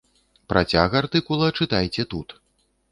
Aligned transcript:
Працяг 0.53 0.89
артыкула 1.01 1.51
чытайце 1.59 2.09
тут. 2.17 2.29